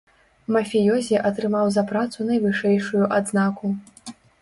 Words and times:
Мафіёзі 0.55 1.19
атрымаў 1.31 1.71
за 1.77 1.85
працу 1.93 2.17
найвышэйшую 2.33 3.03
адзнаку. 3.23 3.77